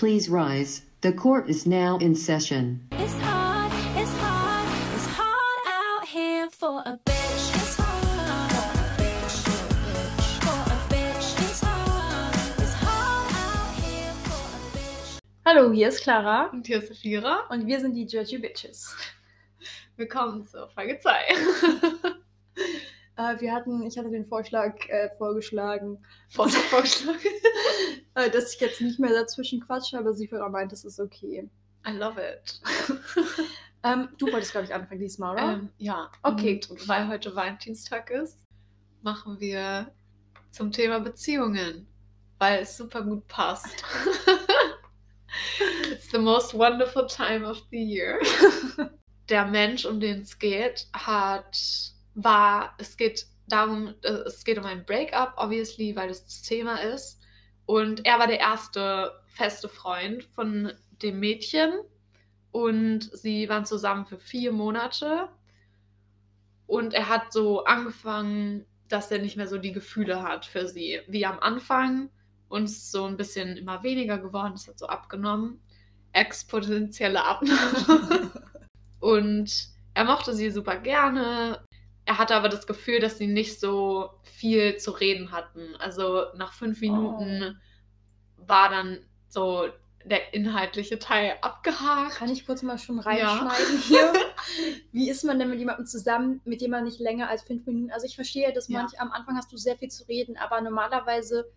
[0.00, 0.80] Please rise.
[1.02, 2.88] The court is now in session.
[2.92, 7.54] It's hard, it's hard, it's hard out here for a bitch.
[7.60, 9.44] It's hard for a bitch,
[10.40, 11.40] for a bitch.
[11.44, 15.18] It's hard, it's hard out here for a bitch.
[15.44, 17.46] Hallo, hier ist Clara Und hier ist Sophira.
[17.50, 18.96] und wir sind die Judgy Bitches.
[19.96, 21.12] Willkommen zur Folge 2.
[23.20, 27.18] Äh, wir hatten, ich hatte den Vorschlag äh, vorgeschlagen, Vorschlag.
[28.14, 31.48] äh, dass ich jetzt nicht mehr dazwischen quatsche, aber Sifera meint, es ist okay.
[31.86, 32.60] I love it.
[33.82, 35.52] Ähm, du wolltest, glaube ich, anfangen diesmal, oder?
[35.54, 36.60] Ähm, ja, Okay.
[36.68, 38.38] Und weil heute Valentinstag ist,
[39.00, 39.90] machen wir
[40.50, 41.86] zum Thema Beziehungen,
[42.38, 43.82] weil es super gut passt.
[45.90, 48.20] It's the most wonderful time of the year.
[49.30, 51.56] Der Mensch, um den es geht, hat,
[52.14, 56.76] war, es geht darum, äh, es geht um ein Breakup, obviously, weil das das Thema
[56.76, 57.20] ist.
[57.66, 61.72] Und er war der erste feste Freund von dem Mädchen.
[62.52, 65.28] Und sie waren zusammen für vier Monate.
[66.66, 71.00] Und er hat so angefangen, dass er nicht mehr so die Gefühle hat für sie,
[71.08, 72.10] wie am Anfang.
[72.48, 75.60] Und es ist so ein bisschen immer weniger geworden, es hat so abgenommen.
[76.12, 78.32] Exponentielle Abnahme.
[78.98, 81.64] und er mochte sie super gerne.
[82.10, 85.76] Er hatte aber das Gefühl, dass sie nicht so viel zu reden hatten.
[85.78, 87.60] Also nach fünf Minuten
[88.36, 89.68] war dann so
[90.04, 92.16] der inhaltliche Teil abgehakt.
[92.16, 94.12] Kann ich kurz mal schon reinschneiden hier?
[94.90, 97.92] Wie ist man denn mit jemandem zusammen, mit dem man nicht länger als fünf Minuten?
[97.92, 98.80] Also ich verstehe, dass Ja.
[98.80, 101.48] manch am Anfang hast du sehr viel zu reden, aber normalerweise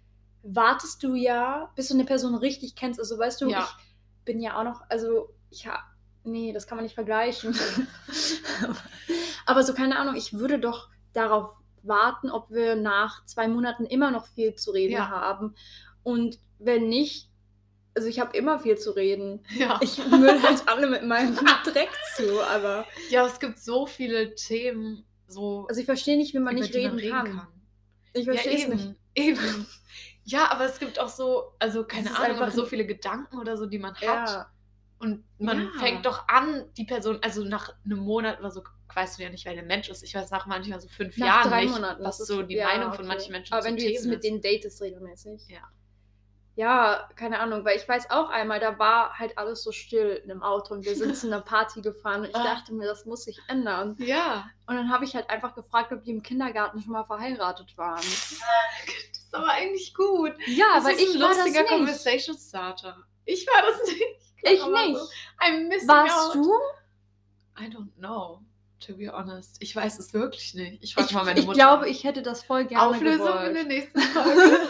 [0.43, 2.99] wartest du ja, bis du eine Person richtig kennst.
[2.99, 3.67] Also weißt du, Ja.
[3.79, 3.85] ich
[4.23, 5.81] bin ja auch noch, also ich habe,
[6.23, 7.57] nee, das kann man nicht vergleichen.
[9.45, 14.09] aber so keine Ahnung, ich würde doch darauf warten, ob wir nach zwei Monaten immer
[14.11, 15.09] noch viel zu reden Ja.
[15.09, 15.55] haben.
[16.01, 17.29] Und wenn nicht,
[17.95, 19.45] also ich habe immer viel zu reden.
[19.55, 19.79] Ja.
[19.81, 25.05] Ich müll halt alle mit meinem Dreck zu, aber ja, es gibt so viele Themen,
[25.27, 27.47] so also ich verstehe nicht, wie man nicht die reden, kann.
[28.13, 28.95] Ich Ja, verstehe es eben, nicht.
[29.15, 29.67] eben.
[30.25, 33.79] Ja, aber es gibt auch so, also keine Ahnung, so viele Gedanken oder so, die
[33.79, 34.01] man hat.
[34.03, 34.52] Ja,
[35.03, 35.69] Und man Ja.
[35.79, 39.43] fängt doch an, die Person, also nach einem Monat oder so, weißt du ja nicht,
[39.45, 40.01] wer der Mensch ist.
[40.03, 42.03] Ich weiß nach manchmal so fünf nach Jahren drei nicht, Monaten.
[42.03, 43.07] was so ist- die ja, Meinung von okay.
[43.07, 44.23] manchen Menschen Aber zu wenn du jetzt mit ist.
[44.23, 45.47] denen datest regelmäßig.
[45.49, 45.61] Ja.
[46.55, 50.29] Ja, keine Ahnung, weil ich weiß auch einmal, da war halt alles so still in
[50.29, 52.43] einem Auto und wir sind zu einer Party gefahren und ich Ah.
[52.43, 53.95] dachte mir, das muss sich ändern.
[53.97, 57.75] Ja, Und dann habe ich halt einfach gefragt, ob die im Kindergarten schon mal verheiratet
[57.75, 57.95] waren.
[57.97, 58.31] das
[59.17, 60.33] ist aber eigentlich gut.
[60.45, 61.69] Ja, das weil ist ich ein war das lustiger nicht.
[61.71, 62.97] Conversation Starter.
[63.25, 64.32] Ich war das nicht.
[64.43, 64.97] Ich nicht.
[64.97, 65.07] So,
[65.39, 66.35] I'm missing Warst out.
[66.35, 66.51] du?
[67.59, 68.41] I don't know,
[68.85, 69.57] to be honest.
[69.59, 70.83] Ich weiß es wirklich nicht.
[70.83, 71.57] Ich frage Ich, mal meine ich Mutter.
[71.57, 73.47] glaube, ich hätte das voll gerne Auflösung gewollt.
[73.49, 74.59] in der nächsten Folge.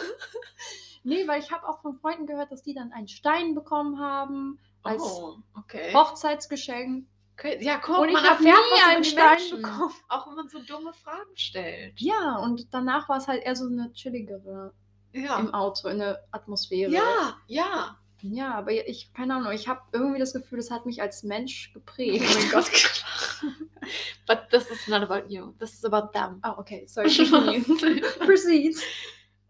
[1.06, 4.57] Nee, weil ich habe auch von Freunden gehört, dass die dann einen Stein bekommen haben
[4.84, 5.94] als oh, okay.
[5.94, 7.05] Hochzeitsgeschenk.
[7.34, 7.57] okay.
[7.61, 8.53] Ja, guck, Und ich man habe nie
[8.88, 9.61] einen Stein Menschen.
[9.61, 9.94] bekommen.
[10.07, 12.00] Auch wenn man so dumme Fragen stellt.
[12.00, 14.73] Ja, und danach war es halt eher so eine chilligere
[15.11, 15.40] Ja.
[15.40, 16.90] im Auto, in der Atmosphäre.
[16.90, 17.97] Ja, ja.
[18.25, 21.72] Ja, aber ich, keine Ahnung, ich habe irgendwie das Gefühl, das hat mich als Mensch
[21.72, 22.23] Oh geprägt.
[22.35, 23.51] mein Gott, klar.
[24.28, 25.51] But this is not about you.
[25.59, 26.39] This is about them.
[26.45, 27.09] Oh, okay, sorry.
[28.25, 28.78] Proceed.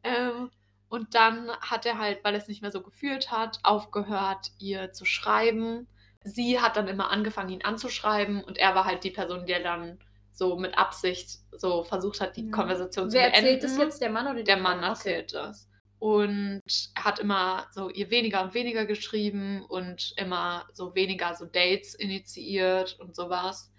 [0.04, 0.50] ähm,
[0.90, 4.92] und dann hat er halt, weil er es nicht mehr so gefühlt hat, aufgehört, ihr
[4.92, 5.88] zu schreiben.
[6.24, 10.00] Sie hat dann immer angefangen, ihn anzuschreiben und er war halt die Person, der dann
[10.32, 12.52] so mit Absicht so versucht hat, die Ja.
[12.52, 13.46] Konversation zu Wer beenden.
[13.46, 14.64] erzählt das jetzt, der Mann oder die Der Frau?
[14.64, 14.88] Mann Okay.
[14.90, 15.70] erzählt das.
[16.04, 16.62] Und
[16.96, 21.96] er hat immer so ihr weniger und weniger geschrieben und immer so weniger so Dates
[21.96, 23.72] initiiert und sowas.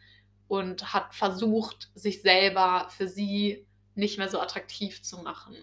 [0.49, 5.55] Und hat versucht, sich selber für sie nicht mehr so attraktiv zu machen.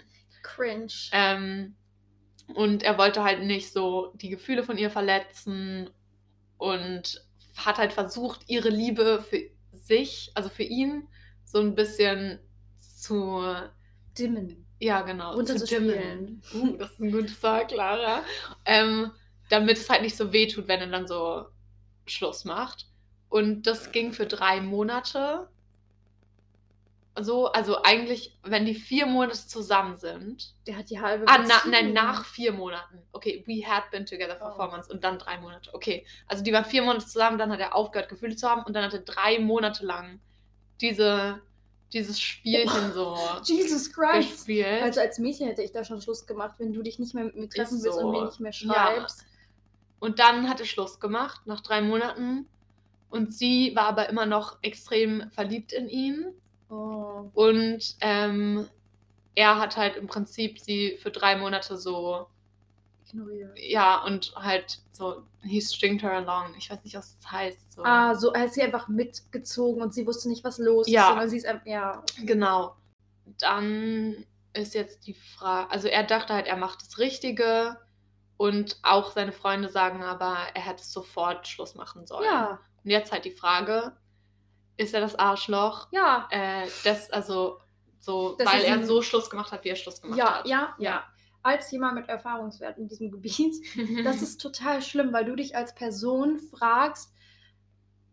[0.44, 0.94] Cringe.
[1.14, 1.78] Ähm,
[2.54, 5.90] und er wollte halt nicht so die Gefühle von ihr verletzen
[6.60, 11.08] und hat halt versucht, ihre Liebe für sich, also für ihn,
[11.44, 12.38] so ein bisschen
[12.78, 13.44] zu
[14.16, 14.68] Dimmen.
[14.82, 15.34] Ja, genau.
[15.34, 16.42] Runterzuspielen.
[16.54, 18.24] Uh, das ist ein gutes Wort, Clara.
[18.66, 19.12] Ähm,
[19.50, 21.46] damit es halt nicht so weh tut, wenn er dann so
[22.06, 22.88] Schluss macht.
[23.30, 25.48] Und das ging für drei Monate.
[27.20, 30.56] So, also eigentlich, wenn die vier Monate zusammen sind.
[30.66, 33.00] Der hat die halbe Ah, na, nein, nach vier Monaten.
[33.12, 34.56] Okay, we had been together for Oh.
[34.56, 35.70] four months und dann drei Monate.
[35.74, 38.74] Okay, also die waren vier Monate zusammen, dann hat er aufgehört, Gefühle zu haben und
[38.74, 40.22] dann hat er drei Monate lang
[40.80, 41.42] diese,
[41.94, 44.30] dieses Spielchen so Jesus Christ.
[44.48, 44.82] gespielt.
[44.82, 47.36] Also als Mädchen hätte ich da schon Schluss gemacht, wenn du dich nicht mehr mit
[47.36, 48.58] mir treffen Ist willst und mir nicht mehr Ja.
[48.74, 49.26] schreibst.
[50.00, 52.48] Und dann hat er Schluss gemacht, nach drei Monaten.
[53.10, 56.34] Und sie war aber immer noch extrem verliebt in ihn.
[56.70, 57.30] Oh.
[57.34, 58.68] Und ähm,
[59.36, 62.28] er hat halt im Prinzip sie für drei Monate so
[63.14, 63.58] Ignoriert.
[63.60, 66.54] Ja, und halt so, he stringed her along.
[66.58, 67.74] Ich weiß nicht, was das heißt.
[67.74, 67.84] So.
[67.84, 71.02] Ah, so, er hat sie einfach mitgezogen und sie wusste nicht, was los Ja.
[71.04, 72.04] ist, sondern sie ist einfach, ja.
[72.24, 72.76] Genau.
[73.40, 77.78] Dann ist jetzt die Frage, also er dachte halt, er macht das Richtige
[78.38, 82.26] und auch seine Freunde sagen aber, er hätte sofort Schluss machen sollen.
[82.26, 83.96] Ja, Und jetzt halt die Frage,
[84.78, 85.88] ist er das Arschloch?
[85.92, 87.60] ja, Äh, das, also,
[88.00, 90.48] so, Das weil er so Schluss gemacht hat, wie er Schluss gemacht ja, hat.
[90.48, 91.04] ja, ja.
[91.44, 93.56] Als jemand mit Erfahrungswert in diesem Gebiet,
[94.04, 97.14] das ist total schlimm, weil du dich als Person fragst,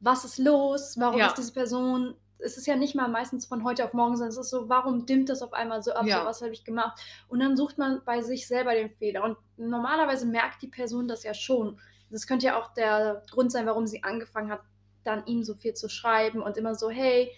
[0.01, 1.27] was ist los, warum Ja.
[1.27, 4.39] ist diese Person, es ist ja nicht mal meistens von heute auf morgen, sondern es
[4.39, 6.21] ist so, warum dimmt das auf einmal so ab, Ja.
[6.21, 7.01] so was habe ich gemacht?
[7.27, 11.25] Und dann sucht man bei sich selber den Fehler und normalerweise merkt die Person das
[11.25, 11.81] ja schon.
[12.11, 14.61] Das könnte ja auch der Grund sein, warum sie angefangen hat,
[15.05, 17.33] dann ihm so viel zu schreiben und immer so, hey,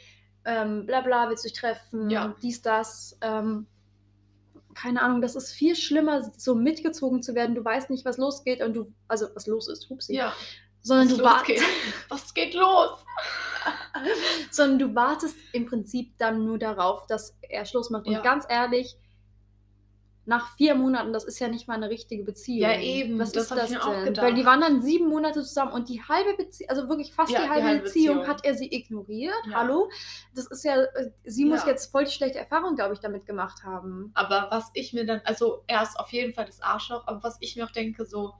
[0.44, 2.34] ähm, bla bla, willst du dich treffen, Ja.
[2.42, 3.66] dies, das, ähm,
[4.74, 7.54] keine Ahnung, das ist viel schlimmer, so mitgezogen zu werden.
[7.54, 10.14] Du weißt nicht, was losgeht und du, also was los ist, hupsi.
[10.14, 10.32] ja.
[10.82, 11.62] Sondern Was du, wa losgeht.
[12.08, 13.04] Was geht los?
[14.50, 18.06] sondern du wartest im Prinzip dann nur darauf, dass er Schluss macht.
[18.06, 18.20] Und Ja.
[18.22, 18.96] ganz ehrlich,
[20.30, 22.70] nach vier Monaten, das ist ja nicht mal eine richtige Beziehung.
[22.70, 24.16] Ja, eben, Was das ist das denn?
[24.16, 27.40] Weil die waren dann sieben Monate zusammen und die halbe Beziehung, also wirklich fast Ja,
[27.40, 28.36] die die halbe, halbe Beziehung, Beziehung.
[28.36, 29.34] hat er sie ignoriert.
[29.50, 29.56] Ja.
[29.56, 29.90] Hallo?
[30.36, 31.70] Das ist ja, äh, sie muss Ja.
[31.70, 34.12] jetzt voll die schlechte Erfahrung, glaube ich, damit gemacht haben.
[34.14, 37.36] Aber was ich mir dann, also er ist auf jeden Fall das Arschloch, aber was
[37.40, 38.32] ich mir auch denke, so,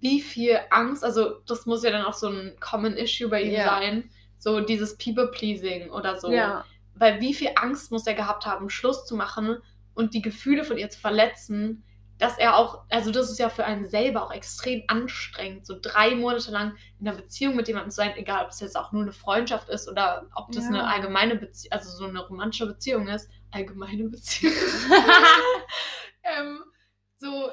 [0.00, 3.56] wie viel Angst, also das muss ja dann auch so ein Common Issue bei ihm
[3.56, 6.30] sein, so dieses People-Pleasing oder so.
[6.30, 6.66] Ja.
[6.96, 9.56] Weil wie viel Angst muss er gehabt haben, Schluss zu machen
[9.94, 11.84] und die Gefühle von ihr zu verletzen,
[12.18, 16.14] dass er auch, also das ist ja für einen selber auch extrem anstrengend, so drei
[16.14, 19.02] Monate lang in einer Beziehung mit jemandem zu sein, egal ob es jetzt auch nur
[19.02, 20.70] eine Freundschaft ist oder ob das Ja.
[20.70, 23.30] eine allgemeine Beziehung, also so eine romantische Beziehung ist.
[23.52, 24.52] Allgemeine Beziehung.
[26.22, 26.60] ähm,
[27.18, 27.50] so,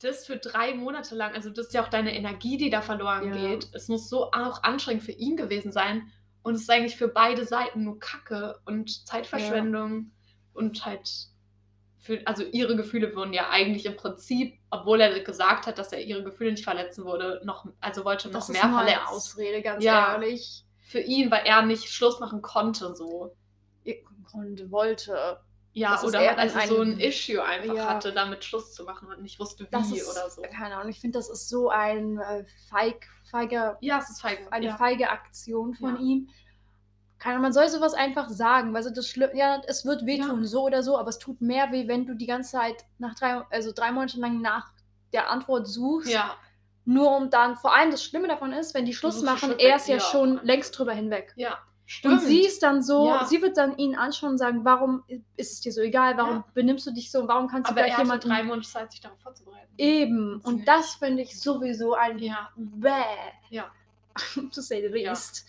[0.00, 3.28] das für drei Monate lang, also das ist ja auch deine Energie, die da verloren
[3.28, 3.34] Ja.
[3.50, 3.68] geht.
[3.74, 6.10] Es muss so auch anstrengend für ihn gewesen sein.
[6.42, 10.12] Und es ist eigentlich für beide Seiten nur Kacke und Zeitverschwendung
[10.54, 11.10] und halt
[12.06, 16.00] für, also ihre Gefühle wurden ja eigentlich im Prinzip, obwohl er gesagt hat, dass er
[16.02, 19.12] ihre Gefühle nicht verletzen würde, noch, also wollte noch Das mehr ist nur eine verletzen.
[19.14, 20.12] Ausrede, ganz Ja.
[20.14, 20.64] ehrlich.
[20.78, 23.34] Für ihn, weil er nicht Schluss machen konnte, so.
[24.32, 25.40] Und wollte.
[25.72, 27.88] Ja, Das oder halt also ein- so ein Issue einfach Ja.
[27.90, 30.40] hatte, damit Schluss zu machen und nicht wusste, wie Das ist, oder so.
[30.42, 34.50] keine Ahnung, ich finde, das ist so ein äh, feig, feiger, Ja, es ist feige.
[34.50, 34.76] eine ja.
[34.76, 36.28] feige Aktion von ihm.
[37.18, 40.42] Keine Ahnung, man soll sowas einfach sagen, weil so das Schlimm, ja, es wird wehtun,
[40.42, 40.48] Ja.
[40.48, 43.42] so oder so, aber es tut mehr weh, wenn du die ganze Zeit nach drei,
[43.50, 44.70] also drei Monate lang nach
[45.12, 46.34] der Antwort suchst, Ja,
[46.84, 49.88] nur um dann, vor allem das Schlimme davon ist, wenn die Schluss machen, er ist
[49.88, 50.00] ja ja.
[50.00, 51.32] schon längst drüber hinweg.
[51.36, 51.58] ja.
[52.02, 53.24] Und sie ist dann so, Ja.
[53.26, 55.04] sie wird dann ihn anschauen und sagen, warum
[55.36, 56.44] ist es dir so egal, warum Ja.
[56.52, 58.28] benimmst du dich so, warum kannst du Aber er gleich jemanden...
[58.28, 59.72] drei Monate Zeit, sich darauf vorzubereiten.
[59.78, 60.68] Eben, Sie und nicht.
[60.68, 62.90] das finde ich sowieso ein Ja, Bäh,
[63.50, 63.70] ja.
[64.52, 65.46] to say the least.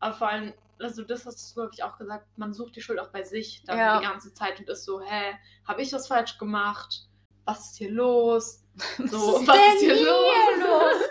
[0.00, 2.98] Aber vor allem, also das hast du, glaube ich, auch gesagt, man sucht die Schuld
[2.98, 3.98] auch bei sich dann Ja.
[3.98, 5.34] die ganze Zeit und ist so, hä,
[5.66, 7.06] habe ich was falsch gemacht?
[7.44, 8.64] Was ist hier los?
[8.98, 10.58] So, ist was ist hier hier los?
[10.58, 11.02] los?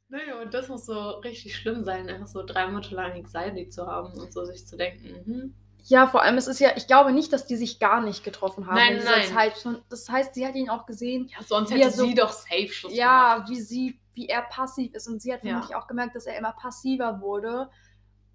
[0.08, 3.87] Naja, und das muss so richtig schlimm sein, einfach so drei Monate lang Anxiety zu
[3.87, 5.54] haben und so sich zu denken, mhm.
[5.84, 8.66] Ja, vor allem, es ist ja, ich glaube nicht, dass die sich gar nicht getroffen
[8.66, 9.26] haben Nein, in dieser nein.
[9.26, 9.58] Zeit.
[9.58, 9.82] schon.
[9.88, 12.94] Das heißt, sie hat ihn auch gesehen, ja, sonst hätte so- sie doch safe Schluss
[12.94, 13.50] ja, gemacht.
[13.50, 15.09] wie sie, wie er passiv ist.
[15.09, 15.50] Und sie hat Ja.
[15.52, 17.71] vermutlich auch gemerkt, dass er immer passiver wurde.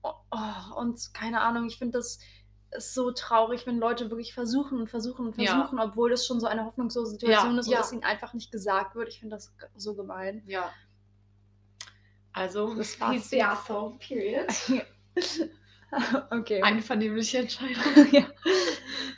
[0.03, 2.19] Oh, oh, und keine Ahnung, ich finde das
[2.71, 5.55] ist so traurig, wenn Leute wirklich versuchen und versuchen und Ja.
[5.55, 7.77] versuchen, obwohl es schon so eine hoffnungslose Situation Ja, ist ja.
[7.77, 9.07] und es ihnen einfach nicht gesagt wird.
[9.07, 10.43] Ich finde das so gemein.
[10.45, 10.69] Ja.
[12.33, 13.29] Also, Das war's.
[13.29, 14.47] the asshole, period.
[16.31, 16.61] okay.
[16.61, 17.83] Einvernehmliche Entscheidung.
[18.11, 18.27] ja.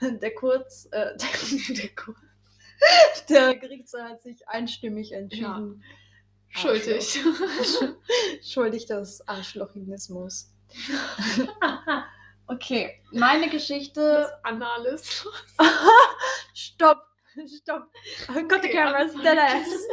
[0.01, 2.15] Der Kurz, äh, der, der, Kur-
[3.29, 5.83] der Gerichtssaal hat sich einstimmig entschieden.
[6.49, 7.19] Schuldig.
[8.41, 10.51] Schuldig des Arschlochinismus.
[12.47, 14.01] okay, meine Geschichte.
[14.01, 15.25] Das Anales.
[16.53, 17.03] stopp,
[17.57, 17.87] stopp.
[18.27, 19.61] Got the Okay, cameras, I'm dead sorry.
[19.61, 19.87] ass.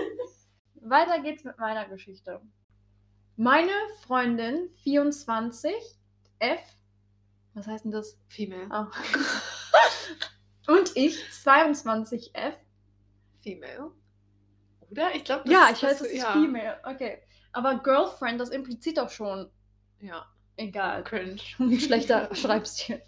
[0.82, 2.40] Weiter geht's mit meiner Geschichte.
[3.36, 3.72] Meine
[4.06, 5.74] Freundin 24,
[6.38, 6.60] F,
[7.54, 8.18] was heißt denn das?
[8.28, 8.66] Female.
[8.70, 8.90] Ah.
[10.68, 12.54] Und ich 22, F.
[13.42, 13.90] Female.
[14.90, 15.14] Oder?
[15.14, 16.32] Ich glaube, Ja, ich weiß, es ist ja.
[16.32, 16.78] Female.
[16.84, 17.18] Okay.
[17.52, 19.48] Aber Girlfriend, das impliziert doch schon.
[20.00, 20.26] Ja,
[20.56, 21.04] Egal.
[21.04, 21.38] cringe.
[21.78, 23.00] Schlechter Schreibstil.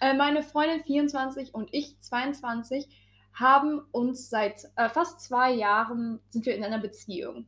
[0.00, 2.88] Äh, meine Freundin 24 und ich 22
[3.32, 7.46] haben uns seit äh, fast zwei Jahren sind wir in einer Beziehung.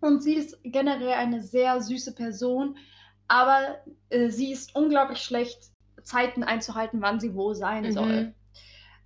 [0.00, 2.76] Und sie ist generell eine sehr süße Person,
[3.28, 3.78] aber
[4.10, 5.70] äh, sie ist unglaublich schlecht,
[6.02, 7.92] Zeiten einzuhalten, wann sie wo sein Mhm.
[7.92, 8.34] soll.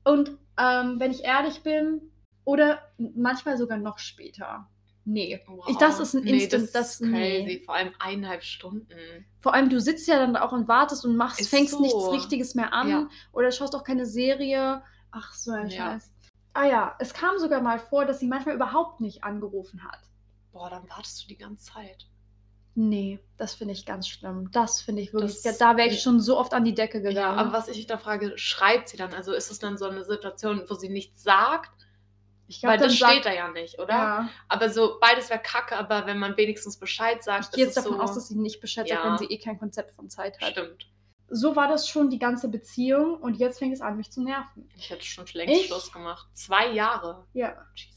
[0.04, 2.00] Und ähm, wenn ich ehrlich bin,
[2.46, 4.68] Oder manchmal sogar noch später.
[5.04, 5.40] Nee.
[5.46, 5.66] Wow.
[5.68, 7.10] Ich, das ist ein Nee, Instant, das, das, ist crazy.
[7.44, 7.62] nee.
[7.64, 8.88] Vor allem eineinhalb Stunden.
[9.40, 11.80] Vor allem, du sitzt ja dann da auch und wartest und machst, Ist fängst so.
[11.80, 13.08] nichts Richtiges mehr an Ja.
[13.32, 14.82] oder schaust auch keine Serie.
[15.10, 15.92] Ach, so ein Ja.
[15.92, 16.10] Scheiß.
[16.54, 20.00] Ah ja, es kam sogar mal vor, dass sie manchmal überhaupt nicht angerufen hat.
[20.52, 22.06] Boah, dann wartest du die ganze Zeit.
[22.74, 24.50] Nee, das finde ich ganz schlimm.
[24.52, 25.40] Das finde ich wirklich.
[25.42, 27.38] Das- da wäre ich schon so oft an die Decke Ja, gegangen.
[27.38, 29.14] aber was ich da frage, schreibt sie dann?
[29.14, 31.70] Also ist es dann so eine Situation, wo sie nichts sagt?
[32.48, 33.92] Ich Weil dann das sagt- steht da ja nicht, oder?
[33.94, 37.76] Ja, Aber so, beides wäre kacke, aber wenn man wenigstens Bescheid sagt, ich gehe jetzt
[37.76, 39.10] davon so, aus, dass sie nicht Bescheid sagt, Ja.
[39.10, 40.50] wenn sie eh kein Konzept von Zeit hat.
[40.52, 40.86] Stimmt.
[41.28, 44.68] So war das schon die ganze Beziehung und jetzt fängt es an, mich zu nerven.
[44.76, 46.28] Ich hätte schon längst Ich- Schluss gemacht.
[46.34, 47.26] Zwei Jahre.
[47.32, 47.56] Ja.
[47.74, 47.92] Jesus.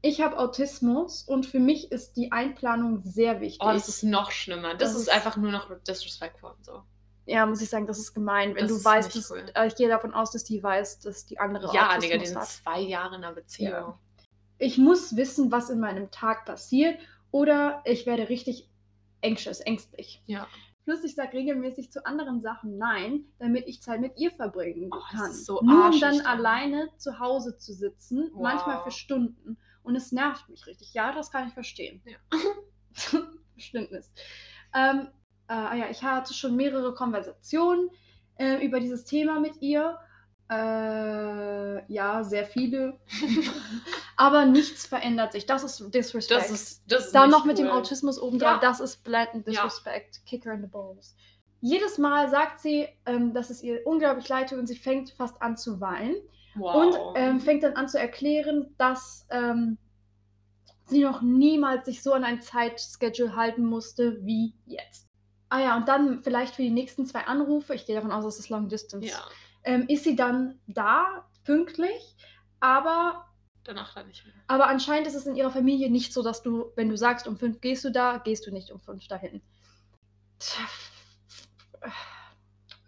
[0.00, 3.60] Ich habe Autismus und für mich ist die Einplanung sehr wichtig.
[3.62, 4.72] Oh, das ist noch schlimmer.
[4.74, 6.82] Das, Das ist ist- einfach nur noch disrespectful und so.
[7.26, 8.54] Ja, muss ich sagen, das ist gemein.
[8.54, 9.44] Wenn Das du weißt, dass, cool.
[9.54, 12.26] äh, ich gehe davon aus, dass die weiß, dass die andere Ja, Autismus Digga, die
[12.26, 12.48] sind hat.
[12.48, 13.70] zwei Jahre in einer Beziehung.
[13.72, 13.98] Ja.
[14.58, 16.98] Ich muss wissen, was in meinem Tag passiert
[17.30, 18.70] oder ich werde richtig
[19.22, 20.22] anxious, ängstlich.
[20.26, 20.46] Ja.
[20.84, 25.00] Plus ich sage regelmäßig zu anderen Sachen Nein, damit ich Zeit mit ihr verbringen Oh,
[25.10, 25.32] kann.
[25.32, 28.84] so Nur um dann alleine zu Hause zu sitzen, manchmal Wow.
[28.84, 29.58] für Stunden.
[29.82, 30.94] Und es nervt mich richtig.
[30.94, 32.00] Ja, das kann ich verstehen.
[32.04, 32.16] Ja.
[33.54, 34.12] Verständnis.
[34.74, 35.08] Ähm,
[35.48, 37.90] äh, ah ja, ich hatte schon mehrere Konversationen
[38.38, 39.98] äh, über dieses Thema mit ihr.
[40.48, 42.98] Äh, ja, sehr viele.
[44.16, 45.44] Aber nichts verändert sich.
[45.46, 46.40] Das ist Disrespect.
[46.40, 47.68] Das ist, das ist Dann noch mit dem.
[47.68, 48.58] Autismus obendrauf, Ja.
[48.60, 49.64] das ist blatant Ja.
[49.64, 50.24] Disrespect.
[50.24, 51.16] Kicker in the balls.
[51.60, 55.40] Jedes Mal sagt sie, ähm, dass es ihr unglaublich leid tut und sie fängt fast
[55.42, 56.14] an zu weinen.
[56.54, 56.76] Wow.
[56.76, 59.78] Und ähm, fängt dann an zu erklären, dass ähm,
[60.84, 65.05] sie noch niemals sich so an ein Zeitschedule halten musste wie jetzt.
[65.56, 68.38] Ah ja, und dann vielleicht für die nächsten zwei Anrufe, ich gehe davon aus, dass
[68.38, 69.18] es Long Distance, ja,
[69.64, 72.14] ähm, ist sie dann da, pünktlich,
[72.60, 73.24] aber,
[73.64, 74.34] danach dann nicht mehr.
[74.48, 77.38] aber anscheinend ist es in ihrer Familie nicht so, dass du, wenn du sagst, um
[77.38, 79.40] fünf gehst du da, gehst du nicht um fünf dahin.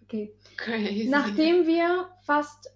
[0.03, 0.35] Okay.
[0.59, 1.09] Crazy.
[1.09, 2.67] Nachdem wir fast,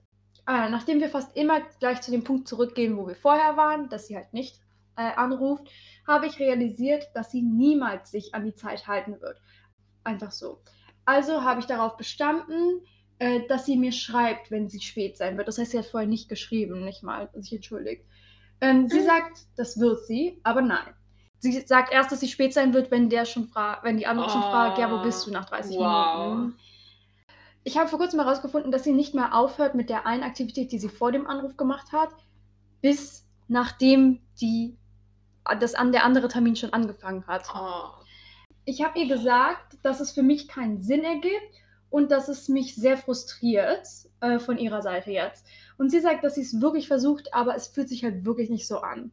[0.49, 4.07] äh, nachdem wir fast immer gleich zu dem Punkt zurückgehen, wo wir vorher waren, dass
[4.07, 4.59] sie halt nicht
[4.97, 5.69] äh, anruft,
[6.07, 9.39] habe ich realisiert, dass sie niemals sich an die Zeit halten wird.
[10.05, 10.61] Einfach so.
[11.05, 12.81] Also habe ich darauf bestanden,
[13.19, 15.49] äh, dass sie mir schreibt, wenn sie spät sein wird.
[15.49, 18.05] Das heißt, sie hat vorher nicht geschrieben, nicht mal, sich entschuldigt.
[18.61, 19.05] Ähm, sie Mhm.
[19.07, 20.95] sagt, das wird sie, aber nein.
[21.39, 24.31] Sie sagt erst, dass sie spät sein wird, wenn der schon fragt, wenn die andere
[24.31, 26.37] schon Oh, fragt, ja, wo bist du nach 30 wow.
[26.37, 26.59] Minuten?
[27.65, 30.79] Ich habe vor kurzem herausgefunden, dass sie nicht mehr aufhört mit der einen Aktivität, die
[30.79, 32.11] sie vor dem Anruf gemacht hat,
[32.81, 34.77] bis nachdem die,
[35.61, 37.45] das an der andere Termin schon angefangen hat.
[37.55, 38.02] Oh.
[38.65, 41.55] Ich habe ihr gesagt, dass es für mich keinen Sinn ergibt
[41.91, 43.87] und dass es mich sehr frustriert
[44.21, 45.47] äh, von ihrer Seite jetzt.
[45.79, 48.67] Und sie sagt, dass sie es wirklich versucht, aber es fühlt sich halt wirklich nicht
[48.69, 49.11] so an.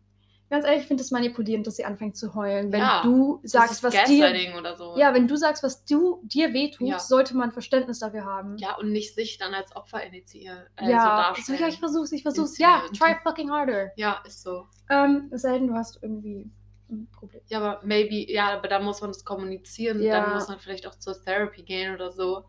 [0.52, 2.72] Ganz ehrlich, ich finde es manipulierend, dass sie anfängt zu heulen.
[2.72, 4.98] Wenn Ja, du sagst, was dir, so.
[4.98, 6.98] ja, wenn du sagst, was du dir wehtut, Ja.
[6.98, 8.58] sollte man Verständnis dafür haben.
[8.58, 10.58] Ja, und nicht sich dann als Opfer initiieren.
[10.78, 12.58] Äh, ja, so so, ja, ich versuch's, ich versuch's.
[12.58, 13.92] Ja, try fucking harder.
[13.96, 14.66] ja, ist so.
[14.90, 16.50] Ähm, es sei denn, du hast irgendwie
[16.90, 17.42] ein Problem.
[17.48, 20.02] Ja, aber maybe, ja, aber da muss man das kommunizieren.
[20.02, 20.22] Ja.
[20.22, 22.46] Dann muss man vielleicht auch zur Therapy gehen oder so.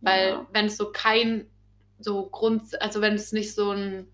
[0.00, 0.46] Weil Ja.
[0.52, 1.50] wenn es so kein
[1.98, 4.08] so Grund, also wenn es nicht so ein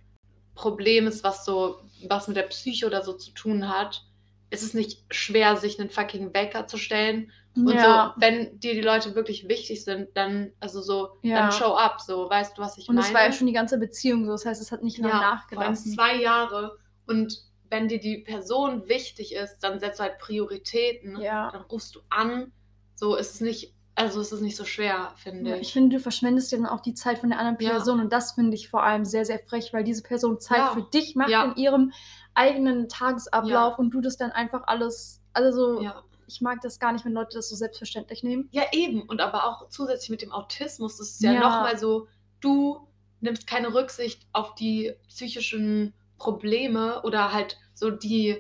[0.54, 4.04] Problem ist, was so, was mit der Psyche oder so zu tun hat,
[4.50, 7.32] ist es nicht schwer, sich einen fucking Wecker zu stellen.
[7.56, 8.12] Und ja.
[8.14, 11.38] so, wenn dir die Leute wirklich wichtig sind, dann, also so, Ja.
[11.38, 13.06] dann show up, so, weißt du, was ich Und meine?
[13.06, 14.32] es war ja schon die ganze Beziehung so.
[14.32, 15.94] Das heißt, es hat nicht lange ja, nachgelassen.
[15.94, 16.78] zwei Jahre.
[17.06, 17.42] Und
[17.72, 21.18] wenn dir die Person wichtig ist, dann setzt du halt Prioritäten.
[21.20, 21.50] Ja.
[21.50, 22.52] Dann rufst du an.
[22.94, 25.62] So ist es nicht, also ist es nicht so schwer, finde Ja, ich.
[25.62, 27.70] ich finde, du verschwendest ja dann auch die Zeit von der anderen Ja.
[27.70, 30.74] Person und das finde ich vor allem sehr, sehr frech, weil diese Person Zeit Ja.
[30.74, 31.44] für dich macht Ja.
[31.44, 31.92] in ihrem
[32.34, 36.02] eigenen Tagesablauf und du das dann einfach alles, also ja.
[36.26, 38.48] ich mag das gar nicht, wenn Leute das so selbstverständlich nehmen.
[38.52, 39.02] ja, eben.
[39.02, 41.40] Und aber auch zusätzlich mit dem Autismus, das ist ja, Ja.
[41.40, 42.06] nochmal so,
[42.40, 42.86] du
[43.20, 48.38] nimmst keine Rücksicht auf die psychischen Probleme oder halt so die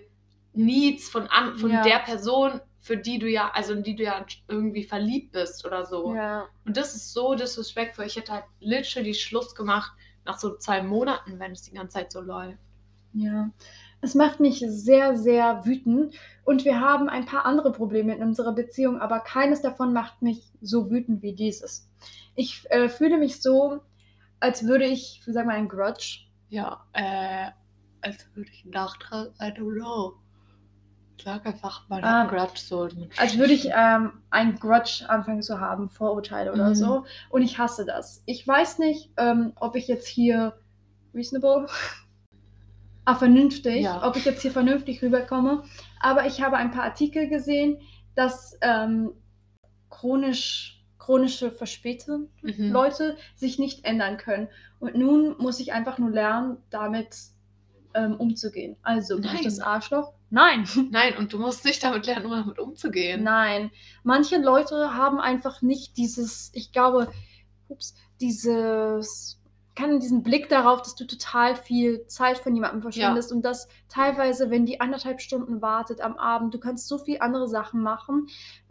[0.54, 1.82] Needs von, an, von Ja.
[1.82, 5.84] der Person, für die du ja, also in die du ja irgendwie verliebt bist oder
[5.84, 6.14] so.
[6.14, 6.46] Ja.
[6.64, 8.04] Und das ist so disrespectful.
[8.06, 9.92] Ich hätte halt literally Schluss gemacht
[10.24, 12.58] nach so zwei Monaten, wenn es die ganze Zeit so läuft.
[13.14, 13.50] Ja.
[14.00, 18.52] Es macht mich sehr, sehr wütend und wir haben ein paar andere Probleme in unserer
[18.52, 21.88] Beziehung, aber keines davon macht mich so wütend wie dieses.
[22.34, 23.80] Ich äh, fühle mich so,
[24.40, 26.20] als würde ich, wie sagen wir, ein Grudge.
[26.48, 27.50] Ja, äh,
[28.02, 30.14] als würde ich einen Nachtrag, I don't know.
[31.22, 32.88] Sag einfach mal Ah, Grudge so.
[33.16, 36.74] Als würde ich ähm, ein Grudge anfangen zu haben, Vorurteile oder Mhm.
[36.74, 37.04] so.
[37.30, 38.22] Und ich hasse das.
[38.26, 40.54] Ich weiß nicht, ähm, ob ich jetzt hier
[41.14, 41.66] reasonable
[43.04, 44.06] Ah, vernünftig, Ja.
[44.06, 45.64] ob ich jetzt hier vernünftig rüberkomme.
[46.00, 47.78] Aber ich habe ein paar Artikel gesehen,
[48.14, 49.10] dass ähm,
[49.90, 52.70] chronisch, chronische verspätete Mhm.
[52.72, 54.48] Leute sich nicht ändern können.
[54.78, 57.16] Und nun muss ich einfach nur lernen, damit
[57.94, 58.76] ähm, umzugehen.
[58.82, 59.44] Also bin ich Nein.
[59.44, 60.12] das Arschloch?
[60.30, 60.66] Nein.
[60.90, 63.22] Nein, und du musst nicht damit lernen, um damit umzugehen.
[63.22, 63.70] Nein.
[64.02, 67.12] Manche Leute haben einfach nicht dieses, ich glaube,
[67.68, 69.38] ups, dieses,
[69.74, 74.50] kann diesen Blick darauf, dass du total viel Zeit von jemandem verschwendest und dass teilweise,
[74.50, 78.28] wenn die anderthalb Stunden wartet am Abend, du kannst so viel andere Sachen machen.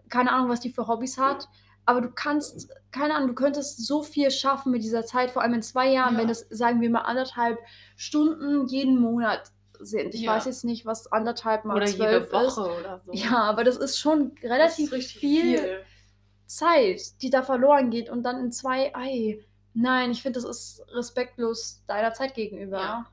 [0.10, 1.48] Keine Ahnung, was die für Hobbys hat.
[1.92, 5.56] Aber du kannst, keine Ahnung, du könntest so viel schaffen mit dieser Zeit, vor allem
[5.56, 6.22] in zwei Jahren, Ja.
[6.22, 7.60] wenn es, sagen wir mal, anderthalb
[7.98, 10.14] Stunden jeden Monat sind.
[10.16, 10.32] Ich Ja.
[10.36, 12.00] weiß jetzt nicht, was anderthalb mal Oder zwölf
[12.32, 12.58] jede ist.
[12.58, 13.12] Woche oder so.
[13.14, 15.84] Ja, aber das ist schon Das ist relativ richtig viel,
[16.46, 19.40] Zeit, die da verloren geht und dann in zwei, ei,
[19.74, 22.78] nein, ich finde, das ist respektlos deiner Zeit gegenüber.
[22.80, 23.06] Ja.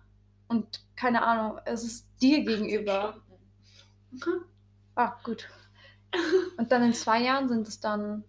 [0.48, 3.16] Und keine Ahnung, es ist dir 18 gegenüber.
[4.16, 4.44] Stunden.
[4.94, 5.48] Ah, gut.
[6.56, 8.24] Und dann in zwei Jahren sind es dann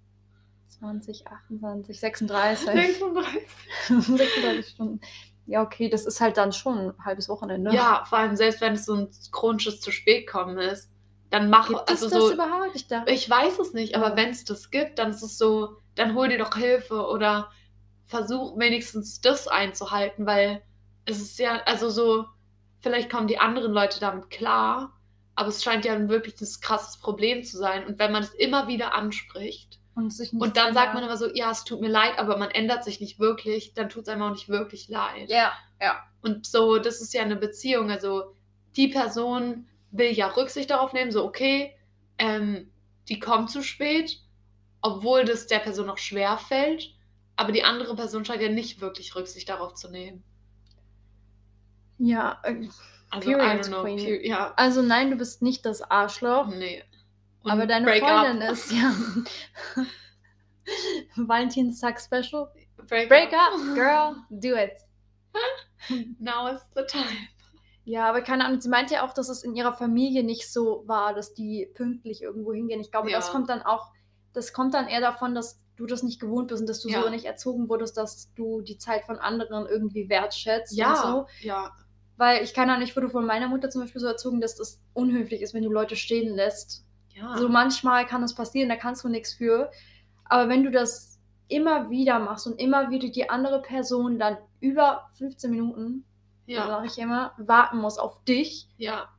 [0.80, 2.66] 20, 28, 36.
[2.66, 3.42] 36.
[3.88, 5.02] 36 Stunden.
[5.46, 7.74] Ja, okay, das ist halt dann schon ein halbes Wochenende.
[7.74, 10.92] Ja, vor allem selbst wenn es so ein chronisches zu spät kommen ist,
[11.32, 12.34] dann mach Gibt also es das so.
[12.34, 12.76] überhaupt?
[12.76, 14.16] Ich dachte, Ich weiß es nicht, aber Ja.
[14.16, 17.52] wenn es das gibt, dann ist es so, dann hol dir doch Hilfe oder
[18.06, 20.62] versuch wenigstens das einzuhalten, weil
[21.06, 22.26] es ist ja, also so,
[22.80, 24.94] vielleicht kommen die anderen Leute damit klar,
[25.36, 27.86] aber es scheint ja ein wirklich ein krasses Problem zu sein.
[27.88, 31.18] Und wenn man es immer wieder anspricht und, sich nicht und dann sagt man immer
[31.18, 34.10] so, ja, es tut mir leid, aber man ändert sich nicht wirklich, dann tut es
[34.10, 35.30] einem auch nicht wirklich leid.
[35.30, 36.04] Ja, ja.
[36.22, 37.92] Und so, das ist ja eine Beziehung.
[37.92, 38.36] Also
[38.76, 41.76] die Person will ja Rücksicht darauf nehmen, so okay,
[42.18, 42.72] ähm,
[43.08, 44.20] die kommt zu spät,
[44.82, 46.94] obwohl das der Person noch schwer fällt.
[47.36, 50.24] Aber die andere Person scheint ja nicht wirklich Rücksicht darauf zu nehmen.
[51.98, 52.68] Ja, äh,
[53.10, 53.88] Also, Period I don't know.
[54.28, 56.48] Ja, also nein, du bist nicht das Arschloch.
[56.48, 56.84] nee.
[57.44, 58.52] Und Aber deine break Freundin up.
[58.52, 58.94] ist ja
[61.16, 62.52] Valentinstag-Special.
[62.88, 64.74] Break, Break up, girl, do it.
[66.20, 67.06] Now is the time.
[67.86, 70.84] Ja, aber keine Ahnung, sie meinte ja auch, dass es in ihrer Familie nicht so
[70.86, 72.80] war, dass die pünktlich irgendwo hingehen.
[72.82, 73.32] Ich glaube, das Ja.
[73.34, 73.92] kommt dann auch,
[74.34, 77.02] das kommt dann eher davon, dass du das nicht gewohnt bist und dass du Ja.
[77.02, 81.28] so nicht erzogen wurdest, dass du die Zeit von anderen irgendwie wertschätzt Ja, und so.
[81.48, 81.72] ja,
[82.18, 84.82] Weil ich keine Ahnung, ich wurde von meiner Mutter zum Beispiel so erzogen, dass das
[84.94, 86.84] unhöflich ist, wenn du Leute stehen lässt.
[87.20, 87.38] Ja.
[87.38, 89.72] So manchmal kann das passieren, da kannst du nichts für.
[90.26, 95.10] Aber wenn du das immer wieder machst und immer wieder die andere Person dann über
[95.18, 96.06] 15 Minuten,
[96.46, 96.68] ja.
[96.68, 99.10] sage ich immer, warten muss auf dich, Ja.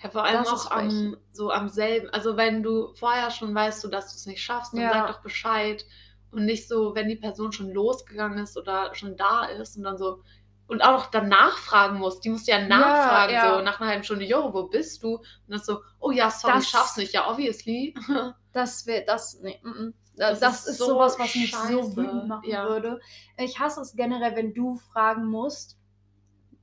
[0.00, 2.08] Ja, vor allem Das auch am, so am selben.
[2.10, 4.92] Also wenn du vorher schon weißt, dass du es nicht schaffst, dann Ja.
[4.92, 5.84] sag doch Bescheid.
[6.30, 9.98] Und nicht so, wenn die Person schon losgegangen ist oder schon da ist und dann
[9.98, 10.22] so.
[10.68, 12.24] Und auch dann nachfragen musst.
[12.24, 13.54] Die musst ja nachfragen, ja.
[13.56, 15.16] so nach einer halben Stunde, jo, wo bist du?
[15.16, 17.12] Und dann so, oh ja, sorry, Das- ich schaff's nicht.
[17.14, 17.94] Ja, obviously.
[18.52, 19.40] das wäre das.
[19.40, 19.94] Nee, mm, mm.
[20.16, 21.96] Das, Das ist, ist so sowas, was mich so scheiße.
[21.96, 22.68] wütend machen Ja.
[22.68, 23.00] würde.
[23.38, 25.78] Ich hasse es generell, wenn du fragen musst,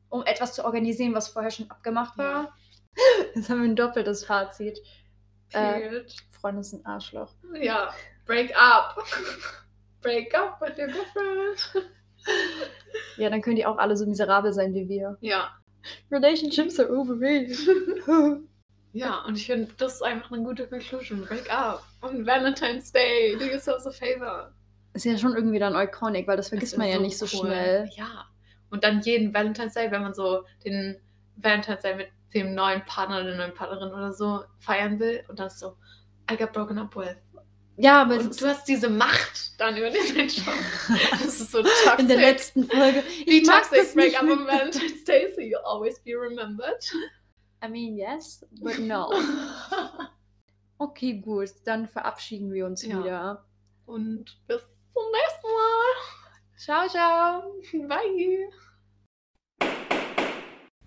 [0.09, 2.43] um etwas zu organisieren, was vorher schon abgemacht war.
[2.43, 2.53] Ja.
[3.33, 4.79] Jetzt haben wir ein doppeltes Fazit.
[5.51, 6.01] Äh.
[6.29, 7.33] Freunde sind Arschloch.
[7.59, 7.91] Ja,
[8.25, 8.97] break up.
[10.01, 11.89] break up with your girlfriend.
[13.17, 15.17] Ja, dann können die auch alle so miserabel sein wie wir.
[15.21, 15.51] Ja.
[16.11, 17.57] Relationships are overrated.
[18.95, 21.25] Ja, und ich finde, das ist einfach eine gute Conclusion.
[21.25, 21.83] Break up.
[21.99, 24.53] Und Valentine's Day, do yourselves a favor.
[24.93, 27.47] ist ja schon irgendwie dann iconic, weil das vergisst man ja nicht so cool.
[27.47, 27.89] schnell.
[27.97, 28.25] Ja.
[28.69, 30.95] Und dann jeden Valentine's Day, wenn man so den
[31.35, 35.25] Valentine's Day mit dem neuen Partner oder der neuen Partnerin oder so feiern will.
[35.27, 35.75] Und dann ist so,
[36.31, 37.17] I got broken up with.
[37.77, 40.45] Ja, aber Und du hast diese Macht dann über den Menschen.
[41.11, 41.99] Das ist so toxic.
[41.99, 43.03] in der letzten Folge.
[43.45, 46.81] Mag toxic break on Valentine's Day, so you'll always be remembered.
[47.63, 49.11] I mean, yes, but no.
[50.77, 52.99] Okay, gut, dann verabschieden wir uns Ja.
[52.99, 53.45] wieder.
[53.85, 54.61] Und bis
[54.93, 55.95] zum nächsten Mal.
[56.57, 57.87] Ciao, ciao.
[57.87, 58.49] Bye.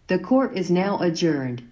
[0.08, 1.62] The court is now adjourned.